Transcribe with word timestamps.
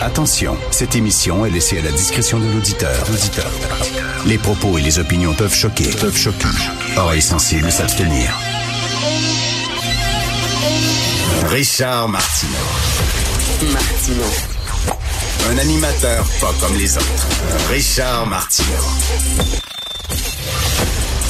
Attention, 0.00 0.56
cette 0.70 0.94
émission 0.94 1.44
est 1.46 1.50
laissée 1.50 1.78
à 1.78 1.82
la 1.82 1.90
discrétion 1.90 2.38
de 2.38 2.46
l'auditeur. 2.46 3.04
Les 4.26 4.38
propos 4.38 4.78
et 4.78 4.82
les 4.82 4.98
opinions 4.98 5.34
peuvent 5.34 5.54
choquer. 5.54 5.90
Peuvent 6.00 6.16
choquer. 6.16 6.48
Oreilles 6.96 7.22
sensibles 7.22 7.70
s'abstenir. 7.70 8.36
Richard 11.48 12.08
Martineau. 12.08 12.52
Un 15.50 15.58
animateur 15.58 16.24
pas 16.40 16.52
comme 16.60 16.76
les 16.76 16.96
autres. 16.96 17.28
Richard 17.70 18.26
Martineau. 18.26 18.68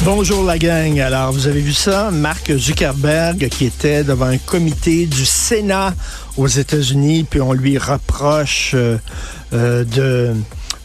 Bonjour 0.04 0.42
la 0.42 0.58
gang. 0.58 0.98
Alors, 0.98 1.30
vous 1.30 1.46
avez 1.46 1.60
vu 1.60 1.72
ça? 1.72 2.10
Mark 2.10 2.52
Zuckerberg 2.56 3.48
qui 3.48 3.66
était 3.66 4.02
devant 4.02 4.26
un 4.26 4.38
comité 4.38 5.06
du 5.06 5.24
Sénat 5.24 5.94
aux 6.36 6.46
États-Unis, 6.46 7.26
puis 7.28 7.40
on 7.40 7.52
lui 7.52 7.78
reproche 7.78 8.72
euh, 8.74 8.96
euh, 9.52 9.84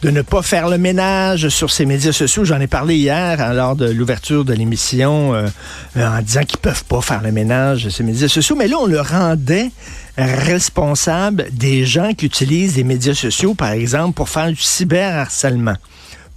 de 0.02 0.10
ne 0.10 0.22
pas 0.22 0.42
faire 0.42 0.68
le 0.68 0.78
ménage 0.78 1.48
sur 1.48 1.70
ses 1.70 1.86
médias 1.86 2.12
sociaux. 2.12 2.44
J'en 2.44 2.60
ai 2.60 2.66
parlé 2.66 2.96
hier 2.96 3.52
lors 3.54 3.74
de 3.74 3.90
l'ouverture 3.90 4.44
de 4.44 4.52
l'émission 4.52 5.34
euh, 5.34 5.48
en 5.96 6.22
disant 6.22 6.42
qu'ils 6.42 6.60
peuvent 6.60 6.84
pas 6.84 7.00
faire 7.00 7.22
le 7.22 7.32
ménage 7.32 7.84
de 7.84 7.90
ses 7.90 8.04
médias 8.04 8.28
sociaux. 8.28 8.56
Mais 8.56 8.68
là, 8.68 8.76
on 8.80 8.86
le 8.86 9.00
rendait 9.00 9.70
responsable 10.16 11.46
des 11.52 11.84
gens 11.84 12.12
qui 12.12 12.26
utilisent 12.26 12.76
les 12.76 12.84
médias 12.84 13.14
sociaux, 13.14 13.54
par 13.54 13.70
exemple, 13.70 14.14
pour 14.14 14.28
faire 14.28 14.48
du 14.48 14.56
cyberharcèlement 14.56 15.76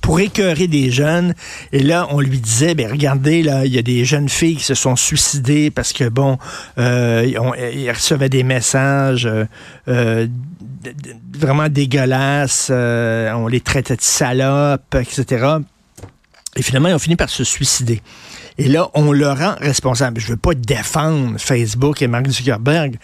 pour 0.01 0.19
écœurer 0.19 0.67
des 0.67 0.91
jeunes. 0.91 1.33
Et 1.71 1.79
là, 1.79 2.07
on 2.09 2.19
lui 2.19 2.39
disait, 2.39 2.75
ben 2.75 2.89
regardez, 2.89 3.43
là, 3.43 3.65
il 3.65 3.73
y 3.73 3.77
a 3.77 3.81
des 3.81 4.03
jeunes 4.03 4.29
filles 4.29 4.57
qui 4.57 4.63
se 4.63 4.73
sont 4.73 4.95
suicidées 4.95 5.71
parce 5.71 5.93
que, 5.93 6.09
bon, 6.09 6.37
euh, 6.77 7.25
ils 7.73 7.91
recevaient 7.91 8.29
des 8.29 8.43
messages 8.43 9.25
euh, 9.25 9.45
euh, 9.87 10.27
vraiment 11.37 11.69
dégueulasses, 11.69 12.71
on 12.71 13.47
les 13.47 13.61
traitait 13.61 13.95
de 13.95 14.01
salopes, 14.01 14.95
etc. 14.95 15.57
Et 16.55 16.61
finalement, 16.63 16.89
ils 16.89 16.95
ont 16.95 16.99
fini 16.99 17.15
par 17.15 17.29
se 17.29 17.43
suicider. 17.43 18.01
Et 18.57 18.67
là, 18.67 18.89
on 18.93 19.11
le 19.11 19.29
rend 19.29 19.55
responsable. 19.59 20.19
Je 20.19 20.27
veux 20.27 20.37
pas 20.37 20.53
défendre 20.53 21.39
Facebook 21.39 22.01
et 22.01 22.07
Mark 22.07 22.27
Zuckerberg, 22.27 22.97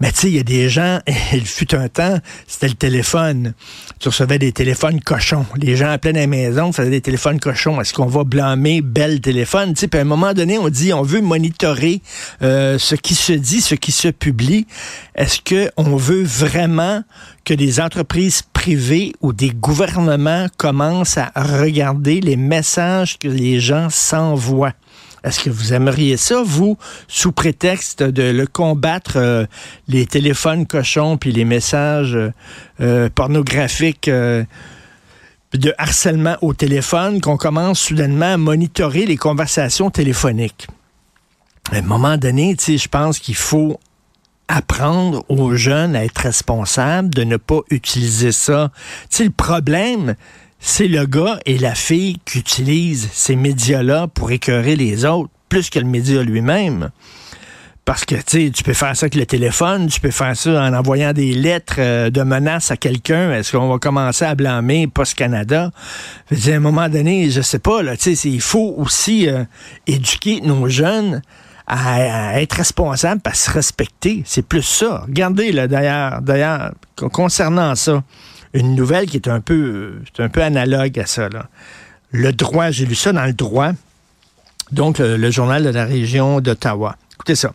mais 0.00 0.10
tu 0.12 0.20
sais, 0.20 0.28
il 0.28 0.36
y 0.36 0.40
a 0.40 0.42
des 0.42 0.68
gens, 0.68 1.00
il 1.32 1.46
fut 1.46 1.74
un 1.74 1.88
temps, 1.88 2.18
c'était 2.46 2.68
le 2.68 2.74
téléphone. 2.74 3.54
Tu 3.98 4.08
recevais 4.08 4.38
des 4.38 4.52
téléphones 4.52 5.00
cochons. 5.00 5.46
Les 5.56 5.76
gens 5.76 5.90
appelaient 5.90 6.12
dans 6.12 6.20
la 6.20 6.26
maison, 6.26 6.72
faisaient 6.72 6.90
des 6.90 7.00
téléphones 7.00 7.40
cochons. 7.40 7.80
Est-ce 7.80 7.92
qu'on 7.92 8.06
va 8.06 8.24
blâmer 8.24 8.80
bel 8.80 9.20
téléphone? 9.20 9.74
Tu 9.74 9.80
sais, 9.80 9.96
à 9.96 10.00
un 10.00 10.04
moment 10.04 10.32
donné, 10.34 10.58
on 10.58 10.68
dit, 10.68 10.92
on 10.92 11.02
veut 11.02 11.20
monitorer 11.20 12.00
euh, 12.42 12.78
ce 12.78 12.94
qui 12.94 13.14
se 13.14 13.32
dit, 13.32 13.60
ce 13.60 13.74
qui 13.74 13.92
se 13.92 14.08
publie. 14.08 14.66
Est-ce 15.14 15.38
qu'on 15.74 15.96
veut 15.96 16.22
vraiment 16.22 17.04
que 17.44 17.54
des 17.54 17.80
entreprises 17.80 18.42
privées 18.52 19.12
ou 19.20 19.32
des 19.32 19.50
gouvernements 19.50 20.46
commencent 20.56 21.18
à 21.18 21.32
regarder 21.36 22.20
les 22.20 22.36
messages 22.36 23.18
que 23.18 23.28
les 23.28 23.60
gens 23.60 23.88
s'envoient? 23.90 24.74
Est-ce 25.24 25.40
que 25.40 25.50
vous 25.50 25.72
aimeriez 25.72 26.16
ça, 26.16 26.42
vous, 26.44 26.76
sous 27.06 27.32
prétexte 27.32 28.02
de 28.02 28.24
le 28.24 28.46
combattre, 28.46 29.16
euh, 29.16 29.46
les 29.86 30.06
téléphones 30.06 30.66
cochons 30.66 31.16
puis 31.16 31.32
les 31.32 31.44
messages 31.44 32.16
euh, 32.16 32.32
euh, 32.80 33.08
pornographiques 33.14 34.10
de 34.10 35.74
harcèlement 35.78 36.36
au 36.40 36.54
téléphone, 36.54 37.20
qu'on 37.20 37.36
commence 37.36 37.80
soudainement 37.80 38.34
à 38.34 38.36
monitorer 38.36 39.06
les 39.06 39.16
conversations 39.16 39.90
téléphoniques? 39.90 40.66
À 41.70 41.76
un 41.76 41.82
moment 41.82 42.16
donné, 42.16 42.56
je 42.58 42.88
pense 42.88 43.18
qu'il 43.18 43.36
faut 43.36 43.78
apprendre 44.48 45.24
aux 45.28 45.54
jeunes 45.54 45.94
à 45.94 46.04
être 46.04 46.18
responsables, 46.18 47.10
de 47.10 47.24
ne 47.24 47.36
pas 47.36 47.60
utiliser 47.70 48.32
ça. 48.32 48.70
Sais, 49.08 49.24
le 49.24 49.30
problème, 49.30 50.14
c'est 50.64 50.86
le 50.86 51.06
gars 51.06 51.40
et 51.44 51.58
la 51.58 51.74
fille 51.74 52.18
qui 52.24 52.38
utilisent 52.38 53.10
ces 53.12 53.34
médias-là 53.34 54.06
pour 54.06 54.30
écœurer 54.30 54.76
les 54.76 55.04
autres, 55.04 55.28
plus 55.48 55.68
que 55.70 55.80
le 55.80 55.84
média 55.84 56.22
lui-même. 56.22 56.90
Parce 57.84 58.04
que 58.04 58.14
tu 58.14 58.62
peux 58.62 58.72
faire 58.72 58.96
ça 58.96 59.06
avec 59.06 59.16
le 59.16 59.26
téléphone, 59.26 59.88
tu 59.88 60.00
peux 60.00 60.12
faire 60.12 60.36
ça 60.36 60.62
en 60.62 60.72
envoyant 60.72 61.12
des 61.12 61.34
lettres 61.34 61.74
euh, 61.78 62.10
de 62.10 62.22
menaces 62.22 62.70
à 62.70 62.76
quelqu'un. 62.76 63.32
Est-ce 63.32 63.56
qu'on 63.56 63.68
va 63.68 63.78
commencer 63.78 64.24
à 64.24 64.36
blâmer 64.36 64.86
Post 64.86 65.16
Canada 65.16 65.72
À 66.30 66.50
un 66.50 66.60
moment 66.60 66.88
donné, 66.88 67.28
je 67.28 67.40
sais 67.40 67.58
pas 67.58 67.82
là. 67.82 67.94
Il 68.06 68.40
faut 68.40 68.76
aussi 68.78 69.28
euh, 69.28 69.42
éduquer 69.88 70.42
nos 70.42 70.68
jeunes 70.68 71.22
à, 71.66 72.40
être 72.40 72.52
responsables, 72.52 73.20
à 73.24 73.34
se 73.34 73.50
respecter. 73.50 74.22
C'est 74.26 74.46
plus 74.46 74.62
ça. 74.62 75.02
Regardez 75.08 75.50
là 75.50 75.66
d'ailleurs, 75.66 76.22
d'ailleurs 76.22 76.70
concernant 76.94 77.74
ça 77.74 78.04
une 78.54 78.74
nouvelle 78.74 79.06
qui 79.06 79.16
est 79.16 79.28
un 79.28 79.40
peu, 79.40 80.00
un 80.18 80.28
peu 80.28 80.42
analogue 80.42 80.98
à 80.98 81.06
ça. 81.06 81.28
Le 82.10 82.32
droit, 82.32 82.70
j'ai 82.70 82.86
lu 82.86 82.94
ça 82.94 83.12
dans 83.12 83.24
le 83.24 83.32
droit, 83.32 83.72
donc 84.70 84.98
le, 84.98 85.30
journal 85.30 85.64
de 85.64 85.70
la 85.70 85.84
région 85.84 86.40
d'Ottawa. 86.40 86.96
Écoutez 87.14 87.34
ça. 87.34 87.52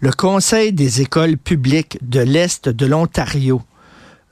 Le 0.00 0.10
Conseil 0.10 0.72
des 0.72 1.00
écoles 1.00 1.36
publiques 1.36 1.98
de 2.02 2.20
l'Est 2.20 2.68
de 2.68 2.86
l'Ontario 2.86 3.62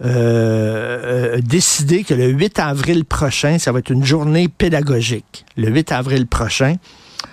euh, 0.04 1.38
a 1.38 1.40
décidé 1.40 2.04
que 2.04 2.14
le 2.14 2.28
8 2.28 2.58
avril 2.58 3.04
prochain, 3.04 3.58
ça 3.58 3.72
va 3.72 3.78
être 3.78 3.90
une 3.90 4.04
journée 4.04 4.48
pédagogique. 4.48 5.46
Le 5.56 5.70
8 5.70 5.92
avril 5.92 6.26
prochain. 6.26 6.76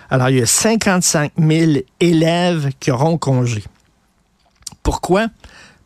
Alors, 0.09 0.29
il 0.29 0.37
y 0.37 0.41
a 0.41 0.45
55 0.45 1.33
000 1.37 1.71
élèves 1.99 2.69
qui 2.79 2.91
auront 2.91 3.17
congé. 3.17 3.63
Pourquoi? 4.83 5.27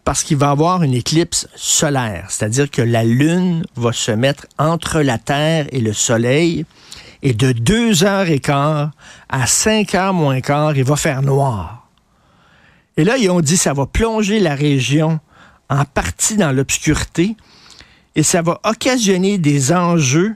Parce 0.05 0.23
qu'il 0.23 0.38
va 0.38 0.47
y 0.47 0.49
avoir 0.51 0.83
une 0.83 0.93
éclipse 0.93 1.47
solaire, 1.55 2.27
c'est-à-dire 2.29 2.69
que 2.69 2.83
la 2.83 3.03
Lune 3.03 3.66
va 3.75 3.91
se 3.91 4.11
mettre 4.11 4.45
entre 4.59 5.01
la 5.01 5.17
Terre 5.17 5.66
et 5.71 5.81
le 5.81 5.93
Soleil, 5.93 6.66
et 7.23 7.33
de 7.33 7.51
2 7.51 8.03
heures 8.03 8.29
et 8.29 8.39
quart 8.39 8.91
à 9.29 9.47
5 9.47 9.95
heures 9.95 10.13
moins 10.13 10.41
quart, 10.41 10.77
il 10.77 10.83
va 10.83 10.95
faire 10.95 11.23
noir. 11.23 11.89
Et 12.97 13.03
là, 13.03 13.17
ils 13.17 13.31
ont 13.31 13.41
dit 13.41 13.57
ça 13.57 13.73
va 13.73 13.88
plonger 13.88 14.39
la 14.39 14.53
région 14.53 15.19
en 15.71 15.83
partie 15.85 16.38
dans 16.38 16.51
l'obscurité, 16.51 17.35
et 18.13 18.21
ça 18.21 18.44
va 18.44 18.59
occasionner 18.63 19.39
des 19.39 19.73
enjeux 19.73 20.35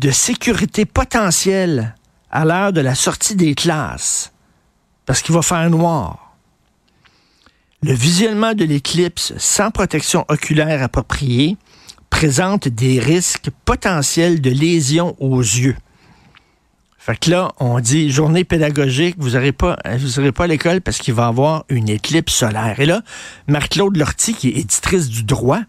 de 0.00 0.10
sécurité 0.10 0.86
potentielle 0.86 1.94
à 2.32 2.44
l'heure 2.44 2.72
de 2.72 2.80
la 2.80 2.96
sortie 2.96 3.36
des 3.36 3.54
classes, 3.54 4.32
parce 5.06 5.22
qu'il 5.22 5.36
va 5.36 5.42
faire 5.42 5.70
noir. 5.70 6.23
Le 7.86 7.92
visionnement 7.92 8.54
de 8.54 8.64
l'éclipse 8.64 9.34
sans 9.36 9.70
protection 9.70 10.24
oculaire 10.28 10.82
appropriée 10.82 11.58
présente 12.08 12.66
des 12.66 12.98
risques 12.98 13.50
potentiels 13.66 14.40
de 14.40 14.48
lésions 14.48 15.14
aux 15.20 15.40
yeux. 15.40 15.76
Fait 16.96 17.14
que 17.20 17.30
là, 17.30 17.52
on 17.60 17.80
dit 17.80 18.10
journée 18.10 18.44
pédagogique, 18.44 19.16
vous 19.18 19.32
n'aurez 19.32 19.52
pas, 19.52 19.76
vous 19.98 20.32
pas 20.32 20.44
à 20.44 20.46
l'école 20.46 20.80
parce 20.80 20.96
qu'il 20.96 21.12
va 21.12 21.24
y 21.24 21.26
avoir 21.26 21.66
une 21.68 21.90
éclipse 21.90 22.32
solaire. 22.32 22.80
Et 22.80 22.86
là, 22.86 23.02
Marc-Claude 23.48 23.98
Lortie, 23.98 24.32
qui 24.32 24.48
est 24.48 24.60
éditrice 24.60 25.10
du 25.10 25.22
droit, 25.22 25.60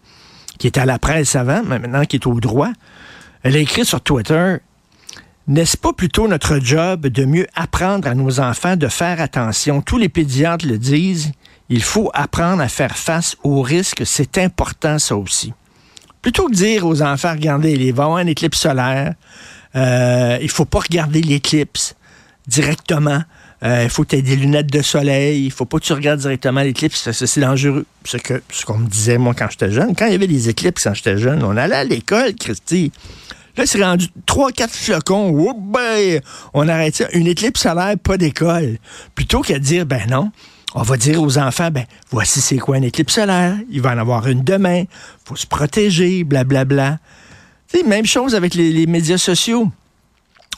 qui 0.57 0.67
était 0.67 0.79
à 0.79 0.85
la 0.85 0.99
presse 0.99 1.35
avant, 1.35 1.63
mais 1.65 1.79
maintenant 1.79 2.05
qui 2.05 2.15
est 2.15 2.27
au 2.27 2.39
droit, 2.39 2.71
elle 3.43 3.57
a 3.57 3.59
écrit 3.59 3.83
sur 3.83 3.99
Twitter 3.99 4.59
n'est-ce 5.47 5.77
pas 5.77 5.93
plutôt 5.93 6.27
notre 6.27 6.59
job 6.59 7.05
de 7.05 7.25
mieux 7.25 7.45
apprendre 7.53 8.07
à 8.07 8.15
nos 8.15 8.39
enfants 8.39 8.77
de 8.77 8.87
faire 8.87 9.21
attention? 9.21 9.81
Tous 9.81 9.99
les 9.99 10.09
pédiatres 10.09 10.65
le 10.65 10.79
disent. 10.79 11.33
Il 11.69 11.81
faut 11.81 12.11
apprendre 12.13 12.61
à 12.61 12.67
faire 12.67 12.97
face 12.97 13.35
aux 13.43 13.61
risques. 13.61 14.03
C'est 14.05 14.37
important, 14.37 14.99
ça 14.99 15.15
aussi. 15.15 15.53
Plutôt 16.21 16.47
que 16.47 16.51
de 16.51 16.57
dire 16.57 16.85
aux 16.85 17.01
enfants, 17.01 17.31
regardez, 17.31 17.73
il 17.73 17.93
va 17.93 18.03
y 18.03 18.05
avoir 18.05 18.19
une 18.19 18.27
éclipse 18.27 18.59
solaire. 18.59 19.13
Euh, 19.75 20.37
il 20.41 20.49
faut 20.49 20.65
pas 20.65 20.79
regarder 20.79 21.21
l'éclipse 21.21 21.95
directement. 22.47 23.21
Euh, 23.63 23.83
il 23.83 23.89
faut 23.89 24.03
que 24.03 24.15
tu 24.15 24.21
des 24.21 24.35
lunettes 24.35 24.71
de 24.71 24.81
soleil. 24.81 25.45
Il 25.45 25.51
faut 25.51 25.65
pas 25.65 25.79
que 25.79 25.85
tu 25.85 25.93
regardes 25.93 26.19
directement 26.19 26.61
l'éclipse. 26.61 27.09
C'est 27.11 27.39
dangereux. 27.39 27.85
Ce 28.03 28.17
ce 28.51 28.65
qu'on 28.65 28.77
me 28.77 28.87
disait, 28.87 29.17
moi, 29.17 29.33
quand 29.33 29.47
j'étais 29.49 29.71
jeune. 29.71 29.95
Quand 29.95 30.05
il 30.05 30.11
y 30.11 30.15
avait 30.15 30.27
des 30.27 30.49
éclipses 30.49 30.83
quand 30.83 30.93
j'étais 30.93 31.17
jeune, 31.17 31.43
on 31.43 31.57
allait 31.57 31.75
à 31.75 31.83
l'école, 31.83 32.35
Christy. 32.35 32.91
Là, 33.57 33.65
c'est 33.65 33.81
rendu 33.83 34.07
3-4 34.27 34.69
flocons. 34.69 35.53
Ben, 35.57 36.21
on 36.53 36.67
arrête 36.67 36.95
ça. 36.95 37.07
Une 37.13 37.27
éclipse 37.27 37.61
solaire, 37.61 37.95
pas 37.97 38.17
d'école. 38.17 38.77
Plutôt 39.15 39.41
qu'à 39.41 39.59
dire, 39.59 39.85
ben 39.85 40.01
non, 40.09 40.31
on 40.75 40.81
va 40.81 40.97
dire 40.97 41.23
aux 41.23 41.37
enfants, 41.37 41.71
ben, 41.71 41.85
voici 42.11 42.41
c'est 42.41 42.57
quoi 42.57 42.77
une 42.77 42.83
éclipse 42.83 43.13
solaire. 43.13 43.57
Il 43.71 43.81
va 43.81 43.93
en 43.93 43.97
avoir 43.97 44.27
une 44.27 44.43
demain. 44.43 44.83
faut 45.23 45.37
se 45.37 45.47
protéger, 45.47 46.23
blablabla. 46.25 46.99
Bla, 47.71 47.81
bla. 47.81 47.89
même 47.89 48.05
chose 48.05 48.35
avec 48.35 48.53
les 48.53 48.85
médias 48.85 49.17
sociaux 49.17 49.71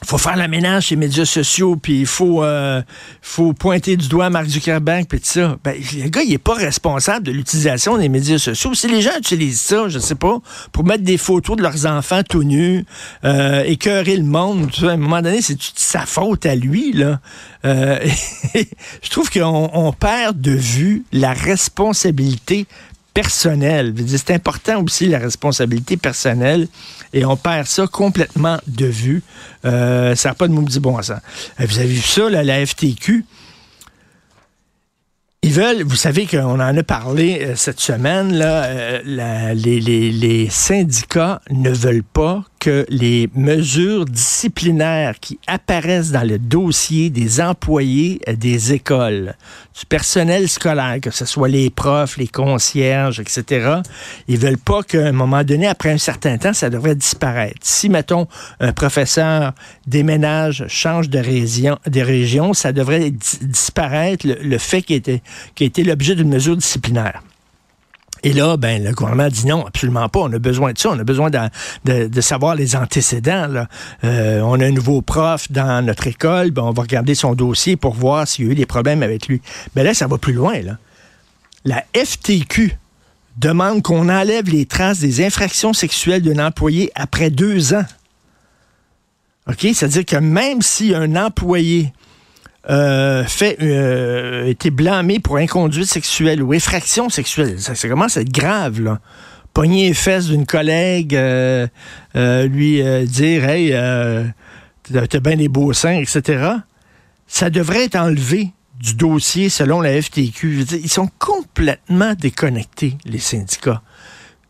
faut 0.04 0.18
faire 0.18 0.36
la 0.36 0.48
ménage 0.48 0.86
chez 0.86 0.94
les 0.94 1.00
médias 1.00 1.24
sociaux, 1.24 1.76
puis 1.76 2.00
il 2.00 2.06
faut, 2.06 2.44
euh, 2.44 2.82
faut 3.20 3.52
pointer 3.52 3.96
du 3.96 4.08
doigt 4.08 4.30
Mark 4.30 4.46
Zuckerberg, 4.46 5.06
puis 5.08 5.18
tout 5.18 5.26
ça. 5.26 5.56
Ben, 5.64 5.74
le 5.76 6.08
gars, 6.08 6.22
il 6.22 6.32
est 6.32 6.38
pas 6.38 6.54
responsable 6.54 7.26
de 7.26 7.32
l'utilisation 7.32 7.98
des 7.98 8.08
médias 8.08 8.38
sociaux. 8.38 8.74
Si 8.74 8.88
les 8.88 9.02
gens 9.02 9.16
utilisent 9.18 9.60
ça, 9.60 9.88
je 9.88 9.98
sais 9.98 10.14
pas, 10.14 10.38
pour 10.72 10.84
mettre 10.84 11.04
des 11.04 11.18
photos 11.18 11.56
de 11.56 11.62
leurs 11.62 11.86
enfants 11.86 12.22
tout 12.22 12.44
nus, 12.44 12.84
euh, 13.24 13.64
écœurer 13.64 14.16
le 14.16 14.24
monde, 14.24 14.70
à 14.82 14.86
un 14.86 14.96
moment 14.96 15.20
donné, 15.20 15.42
c'est 15.42 15.58
sa 15.74 16.06
faute 16.06 16.46
à 16.46 16.54
lui, 16.54 16.92
là. 16.92 17.20
Euh, 17.64 17.98
je 19.02 19.10
trouve 19.10 19.30
qu'on 19.30 19.70
on 19.72 19.92
perd 19.92 20.40
de 20.40 20.52
vue 20.52 21.04
la 21.12 21.32
responsabilité 21.32 22.66
personnel. 23.22 23.92
C'est 24.06 24.30
important 24.30 24.80
aussi 24.80 25.08
la 25.08 25.18
responsabilité 25.18 25.96
personnelle 25.96 26.68
et 27.12 27.24
on 27.24 27.36
perd 27.36 27.66
ça 27.66 27.88
complètement 27.88 28.58
de 28.68 28.86
vue. 28.86 29.24
Euh, 29.64 30.14
ça 30.14 30.28
n'a 30.28 30.34
pas 30.36 30.46
de 30.46 30.52
maudit 30.52 30.78
bon 30.78 31.02
sens. 31.02 31.10
Euh, 31.58 31.66
vous 31.66 31.78
avez 31.80 31.88
vu 31.88 32.00
ça, 32.00 32.30
la 32.30 32.64
FTQ? 32.64 33.24
Ils 35.42 35.52
veulent, 35.52 35.82
vous 35.82 35.96
savez 35.96 36.26
qu'on 36.26 36.60
en 36.60 36.76
a 36.76 36.82
parlé 36.82 37.40
euh, 37.40 37.56
cette 37.56 37.80
semaine, 37.80 38.34
là, 38.34 38.64
euh, 38.64 39.54
les, 39.54 39.80
les, 39.80 40.48
syndicats 40.50 41.40
ne 41.50 41.70
veulent 41.70 42.02
pas 42.02 42.44
les 42.88 43.28
mesures 43.34 44.04
disciplinaires 44.04 45.18
qui 45.20 45.38
apparaissent 45.46 46.10
dans 46.10 46.26
le 46.26 46.38
dossier 46.38 47.10
des 47.10 47.40
employés 47.40 48.20
des 48.36 48.72
écoles, 48.72 49.34
du 49.78 49.86
personnel 49.86 50.48
scolaire, 50.48 50.98
que 51.00 51.10
ce 51.10 51.24
soit 51.24 51.48
les 51.48 51.70
profs, 51.70 52.16
les 52.16 52.28
concierges, 52.28 53.20
etc., 53.20 53.80
ils 54.26 54.38
veulent 54.38 54.58
pas 54.58 54.82
qu'à 54.82 55.06
un 55.06 55.12
moment 55.12 55.44
donné, 55.44 55.66
après 55.66 55.90
un 55.90 55.98
certain 55.98 56.38
temps, 56.38 56.52
ça 56.52 56.70
devrait 56.70 56.94
disparaître. 56.94 57.58
Si, 57.62 57.88
mettons, 57.88 58.26
un 58.60 58.72
professeur 58.72 59.52
déménage, 59.86 60.64
change 60.68 61.08
de 61.08 61.18
région, 61.18 61.78
des 61.86 62.02
régions, 62.02 62.54
ça 62.54 62.72
devrait 62.72 63.10
disparaître 63.10 64.26
le, 64.26 64.58
fait 64.58 64.82
qu'il 64.82 64.96
était 64.96 65.22
a 65.60 65.64
été 65.64 65.84
l'objet 65.84 66.14
d'une 66.14 66.28
mesure 66.28 66.56
disciplinaire. 66.56 67.22
Et 68.22 68.32
là, 68.32 68.56
ben, 68.56 68.82
le 68.82 68.92
gouvernement 68.92 69.28
dit 69.28 69.46
non, 69.46 69.66
absolument 69.66 70.08
pas. 70.08 70.20
On 70.20 70.32
a 70.32 70.38
besoin 70.38 70.72
de 70.72 70.78
ça. 70.78 70.90
On 70.90 70.98
a 70.98 71.04
besoin 71.04 71.30
de, 71.30 72.20
savoir 72.20 72.54
les 72.54 72.76
antécédents. 72.76 73.66
Euh, 74.04 74.40
on 74.40 74.60
a 74.60 74.66
un 74.66 74.70
nouveau 74.70 75.02
prof 75.02 75.50
dans 75.50 75.84
notre 75.84 76.06
école. 76.06 76.50
Ben, 76.50 76.62
on 76.62 76.72
va 76.72 76.82
regarder 76.82 77.14
son 77.14 77.34
dossier 77.34 77.76
pour 77.76 77.94
voir 77.94 78.26
s'il 78.26 78.46
y 78.46 78.48
a 78.48 78.52
eu 78.52 78.54
des 78.54 78.66
problèmes 78.66 79.02
avec 79.02 79.28
lui. 79.28 79.40
Mais 79.76 79.82
là, 79.84 79.94
ça 79.94 80.06
va 80.06 80.18
plus 80.18 80.32
loin. 80.32 80.54
La 81.64 81.84
FTQ 81.94 82.76
demande 83.36 83.82
qu'on 83.82 84.08
enlève 84.08 84.48
les 84.48 84.66
traces 84.66 84.98
des 84.98 85.24
infractions 85.24 85.72
sexuelles 85.72 86.22
d'un 86.22 86.44
employé 86.44 86.90
après 86.94 87.30
deux 87.30 87.74
ans. 87.74 87.84
OK? 89.48 89.60
C'est-à-dire 89.60 90.04
que 90.04 90.16
même 90.16 90.60
si 90.60 90.94
un 90.94 91.16
employé 91.16 91.92
euh, 92.70 93.24
fait 93.24 93.56
euh, 93.62 94.46
été 94.46 94.70
blâmé 94.70 95.20
pour 95.20 95.38
inconduite 95.38 95.86
sexuelle 95.86 96.42
ou 96.42 96.52
effraction 96.52 97.08
sexuelle. 97.08 97.58
Ça, 97.58 97.88
commence 97.88 98.16
à 98.16 98.20
être 98.20 98.32
grave, 98.32 98.80
là. 98.80 99.00
Pogner 99.54 99.88
les 99.88 99.94
fesses 99.94 100.26
d'une 100.26 100.44
collègue, 100.44 101.16
euh, 101.16 101.66
lui 102.14 102.82
dire 103.06 103.44
Hey, 103.48 103.70
t'as 104.92 105.20
bien 105.20 105.36
des 105.36 105.48
beaux 105.48 105.72
seins, 105.72 105.98
etc. 105.98 106.50
Ça 107.26 107.50
devrait 107.50 107.84
être 107.84 107.96
enlevé 107.96 108.50
du 108.78 108.94
dossier 108.94 109.48
selon 109.48 109.80
la 109.80 110.00
FTQ. 110.00 110.64
ils 110.70 110.90
sont 110.90 111.10
complètement 111.18 112.14
déconnectés, 112.14 112.98
les 113.04 113.18
syndicats 113.18 113.82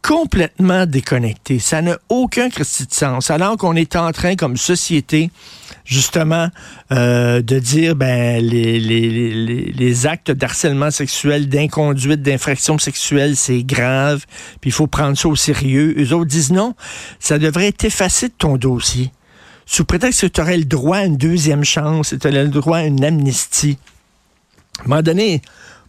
complètement 0.08 0.86
déconnectés. 0.86 1.58
Ça 1.58 1.82
n'a 1.82 1.98
aucun 2.08 2.48
de 2.48 2.64
sens. 2.90 3.30
Alors 3.30 3.58
qu'on 3.58 3.76
est 3.76 3.94
en 3.94 4.10
train, 4.12 4.36
comme 4.36 4.56
société, 4.56 5.30
justement, 5.84 6.48
euh, 6.92 7.42
de 7.42 7.58
dire 7.58 7.94
ben 7.94 8.42
les, 8.42 8.80
les, 8.80 9.70
les, 9.70 10.06
actes 10.06 10.30
d'harcèlement 10.30 10.90
sexuel, 10.90 11.50
d'inconduite, 11.50 12.22
d'infraction 12.22 12.78
sexuelle, 12.78 13.36
c'est 13.36 13.62
grave, 13.62 14.24
puis 14.62 14.70
il 14.70 14.72
faut 14.72 14.86
prendre 14.86 15.18
ça 15.18 15.28
au 15.28 15.36
sérieux. 15.36 15.94
Eux 15.98 16.14
autres 16.14 16.30
disent 16.30 16.52
non, 16.52 16.74
ça 17.20 17.38
devrait 17.38 17.68
être 17.68 17.84
effacé 17.84 18.28
de 18.28 18.34
ton 18.38 18.56
dossier. 18.56 19.12
Sous 19.66 19.84
prétexte 19.84 20.22
que 20.22 20.26
tu 20.28 20.40
aurais 20.40 20.56
le 20.56 20.64
droit 20.64 20.96
à 20.96 21.04
une 21.04 21.18
deuxième 21.18 21.64
chance, 21.64 22.14
tu 22.18 22.28
aurais 22.28 22.44
le 22.44 22.48
droit 22.48 22.78
à 22.78 22.84
une 22.84 23.04
amnistie. 23.04 23.76
À 24.78 24.84
un 24.84 24.88
moment 24.88 25.02
donné, 25.02 25.42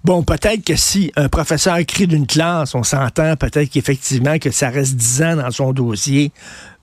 Bon, 0.04 0.24
peut-être 0.24 0.63
que 0.63 0.75
si 0.75 1.12
un 1.18 1.28
professeur 1.28 1.75
écrit 1.78 2.07
d'une 2.07 2.25
classe, 2.25 2.74
on 2.74 2.84
s'entend 2.84 3.36
peut-être 3.36 3.69
qu'effectivement 3.69 4.40
que 4.40 4.50
ça 4.50 4.69
reste 4.69 4.96
dix 4.96 5.22
ans 5.22 5.36
dans 5.36 5.51
son 5.51 5.74
dossier. 5.74 6.31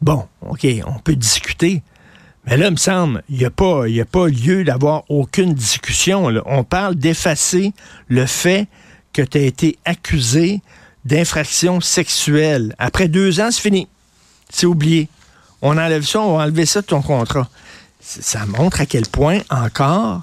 Bon, 0.02 0.26
OK, 0.42 0.66
on 0.86 0.98
peut 0.98 1.16
discuter. 1.16 1.82
Mais 2.46 2.56
là, 2.56 2.66
il 2.66 2.72
me 2.72 2.76
semble, 2.76 3.22
il 3.28 3.38
n'y 3.38 3.44
a, 3.44 3.50
pas, 3.50 3.86
a 3.86 4.04
pas 4.04 4.28
lieu 4.28 4.64
d'avoir 4.64 5.04
aucune 5.10 5.54
discussion. 5.54 6.26
On 6.44 6.62
parle 6.62 6.94
d'effacer 6.94 7.72
le 8.08 8.26
fait 8.26 8.68
que 9.12 9.22
tu 9.22 9.38
as 9.38 9.42
été 9.42 9.78
accusé 9.84 10.60
d'infraction 11.06 11.80
sexuelle. 11.80 12.74
Après 12.78 13.08
deux 13.08 13.40
ans, 13.40 13.48
c'est 13.50 13.62
fini. 13.62 13.88
C'est 14.50 14.66
oublié. 14.66 15.08
On 15.62 15.78
enlève 15.78 16.04
ça, 16.04 16.20
on 16.20 16.36
va 16.36 16.44
enlever 16.44 16.66
ça 16.66 16.82
de 16.82 16.86
ton 16.86 17.00
contrat. 17.00 17.48
Ça 18.00 18.44
montre 18.46 18.82
à 18.82 18.86
quel 18.86 19.06
point 19.06 19.40
encore 19.50 20.22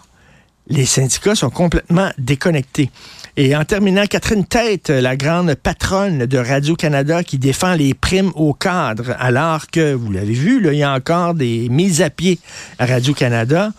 les 0.67 0.85
syndicats 0.85 1.35
sont 1.35 1.49
complètement 1.49 2.09
déconnectés. 2.17 2.89
Et 3.35 3.55
en 3.55 3.65
terminant, 3.65 4.05
Catherine 4.05 4.45
Tête, 4.45 4.89
la 4.89 5.15
grande 5.15 5.55
patronne 5.55 6.27
de 6.27 6.37
Radio-Canada 6.37 7.23
qui 7.23 7.39
défend 7.39 7.73
les 7.73 7.95
primes 7.95 8.31
aux 8.35 8.53
cadres, 8.53 9.15
alors 9.19 9.67
que, 9.67 9.93
vous 9.93 10.11
l'avez 10.11 10.33
vu, 10.33 10.61
là, 10.61 10.71
il 10.71 10.77
y 10.77 10.83
a 10.83 10.93
encore 10.93 11.33
des 11.33 11.67
mises 11.69 12.01
à 12.01 12.11
pied 12.11 12.39
à 12.77 12.85
Radio-Canada. 12.85 13.71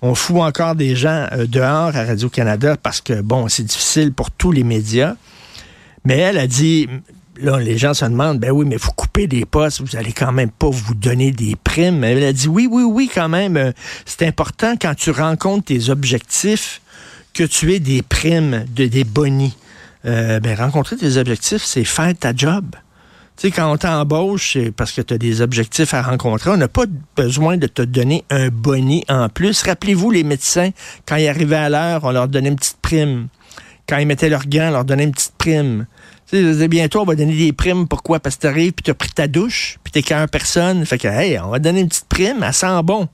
On 0.00 0.14
fout 0.14 0.38
encore 0.38 0.74
des 0.74 0.96
gens 0.96 1.26
euh, 1.32 1.46
dehors 1.46 1.94
à 1.94 2.04
Radio-Canada 2.04 2.76
parce 2.82 3.00
que, 3.00 3.20
bon, 3.20 3.48
c'est 3.48 3.64
difficile 3.64 4.12
pour 4.12 4.30
tous 4.30 4.50
les 4.50 4.64
médias. 4.64 5.14
Mais 6.04 6.16
elle 6.16 6.38
a 6.38 6.46
dit, 6.46 6.88
là, 7.40 7.58
les 7.58 7.78
gens 7.78 7.94
se 7.94 8.04
demandent, 8.04 8.38
ben 8.38 8.50
oui, 8.50 8.64
mais 8.66 8.76
vous 8.76 8.92
coupez 8.92 9.26
des 9.26 9.44
postes, 9.44 9.80
vous 9.80 9.96
allez 9.96 10.12
quand 10.12 10.32
même 10.32 10.50
pas 10.50 10.68
vous 10.68 10.94
donner 10.94 11.30
des 11.30 11.56
primes. 11.56 12.04
Elle 12.04 12.22
a 12.24 12.32
dit, 12.32 12.48
oui, 12.48 12.68
oui, 12.70 12.82
oui, 12.82 13.10
quand 13.12 13.28
même, 13.28 13.56
euh, 13.56 13.72
c'est 14.04 14.26
important 14.26 14.74
quand 14.80 14.94
tu 14.94 15.10
rencontres 15.10 15.66
tes 15.66 15.90
objectifs 15.90 16.80
que 17.32 17.44
tu 17.44 17.72
aies 17.72 17.80
des 17.80 18.02
primes, 18.02 18.64
de, 18.74 18.86
des 18.86 19.04
bonis. 19.04 19.56
Euh, 20.04 20.40
ben, 20.40 20.56
rencontrer 20.56 20.96
tes 20.96 21.16
objectifs, 21.16 21.62
c'est 21.62 21.84
faire 21.84 22.12
ta 22.18 22.34
job. 22.34 22.66
Tu 23.36 23.48
sais, 23.48 23.50
quand 23.50 23.72
on 23.72 23.76
t'embauche, 23.76 24.52
c'est 24.54 24.72
parce 24.72 24.92
que 24.92 25.00
tu 25.00 25.14
as 25.14 25.18
des 25.18 25.40
objectifs 25.40 25.94
à 25.94 26.02
rencontrer. 26.02 26.50
On 26.50 26.56
n'a 26.56 26.68
pas 26.68 26.84
besoin 27.16 27.56
de 27.56 27.66
te 27.66 27.82
donner 27.82 28.24
un 28.28 28.48
boni 28.48 29.04
en 29.08 29.28
plus. 29.28 29.62
Rappelez-vous, 29.62 30.10
les 30.10 30.24
médecins, 30.24 30.70
quand 31.06 31.16
ils 31.16 31.28
arrivaient 31.28 31.56
à 31.56 31.68
l'heure, 31.70 32.04
on 32.04 32.10
leur 32.10 32.28
donnait 32.28 32.50
une 32.50 32.56
petite 32.56 32.78
prime. 32.82 33.28
Quand 33.88 33.96
ils 33.98 34.06
mettaient 34.06 34.28
leurs 34.28 34.46
gants, 34.46 34.68
on 34.68 34.72
leur 34.72 34.84
donnait 34.84 35.04
une 35.04 35.12
petite 35.12 35.34
prime. 35.38 35.86
Bientôt, 36.32 37.02
on 37.02 37.04
va 37.04 37.14
donner 37.14 37.36
des 37.36 37.52
primes. 37.52 37.86
Pourquoi? 37.86 38.18
Parce 38.18 38.36
que 38.36 38.42
t'arrives, 38.42 38.72
puis 38.72 38.82
t'as 38.84 38.94
pris 38.94 39.10
ta 39.10 39.28
douche, 39.28 39.78
puis 39.84 39.92
t'es 39.92 40.02
qu'un 40.02 40.26
personne. 40.26 40.86
Fait 40.86 40.96
que, 40.96 41.08
hey, 41.08 41.38
on 41.38 41.48
va 41.48 41.58
donner 41.58 41.80
une 41.80 41.88
petite 41.88 42.06
prime, 42.06 42.42
elle 42.42 42.54
sent 42.54 42.82
bon. 42.84 43.08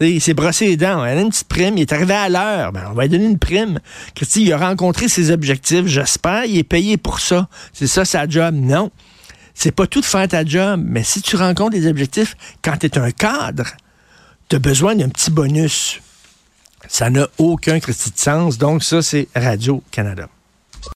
Il 0.00 0.20
s'est 0.20 0.34
brossé 0.34 0.66
les 0.66 0.76
dents, 0.76 0.98
on 0.98 1.00
va 1.00 1.10
donner 1.10 1.22
une 1.22 1.30
petite 1.30 1.48
prime, 1.48 1.76
il 1.76 1.80
est 1.80 1.92
arrivé 1.92 2.14
à 2.14 2.28
l'heure, 2.28 2.72
ben, 2.72 2.84
on 2.90 2.94
va 2.94 3.02
lui 3.04 3.08
donner 3.08 3.24
une 3.24 3.38
prime. 3.38 3.80
Christy, 4.14 4.42
il 4.42 4.52
a 4.52 4.58
rencontré 4.58 5.08
ses 5.08 5.32
objectifs, 5.32 5.86
j'espère, 5.86 6.44
il 6.44 6.58
est 6.58 6.62
payé 6.62 6.98
pour 6.98 7.18
ça. 7.18 7.48
C'est 7.72 7.88
ça 7.88 8.04
sa 8.04 8.28
job? 8.28 8.54
Non. 8.54 8.90
C'est 9.54 9.72
pas 9.72 9.88
tout 9.88 10.00
de 10.00 10.06
faire 10.06 10.28
ta 10.28 10.44
job, 10.44 10.80
mais 10.84 11.02
si 11.02 11.20
tu 11.20 11.34
rencontres 11.34 11.72
des 11.72 11.88
objectifs 11.88 12.36
quand 12.62 12.76
tu 12.76 12.86
es 12.86 12.98
un 12.98 13.10
cadre, 13.10 13.64
tu 14.48 14.54
as 14.56 14.60
besoin 14.60 14.94
d'un 14.94 15.08
petit 15.08 15.32
bonus. 15.32 16.00
Ça 16.86 17.10
n'a 17.10 17.26
aucun 17.38 17.80
Christy 17.80 18.12
de 18.12 18.18
sens, 18.18 18.56
donc 18.56 18.84
ça, 18.84 19.02
c'est 19.02 19.26
Radio-Canada. 19.34 20.28